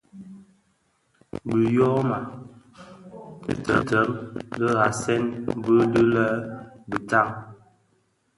[1.45, 2.17] Bi tyoma
[3.63, 3.81] tidëň
[4.63, 5.23] dhasèn
[5.61, 6.25] bè lè dhi
[6.89, 7.27] bitaň.